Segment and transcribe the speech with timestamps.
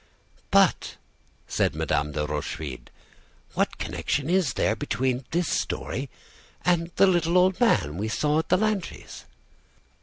[0.49, 0.97] "But,"
[1.47, 2.89] said Madame de Rochefide,
[3.53, 6.09] "what connection is there between this story
[6.65, 9.25] and the little old man we saw at the Lantys'?"